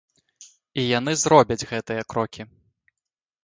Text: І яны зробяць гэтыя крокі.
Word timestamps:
І 0.83 0.85
яны 0.99 1.11
зробяць 1.25 1.67
гэтыя 1.75 2.09
крокі. 2.15 2.51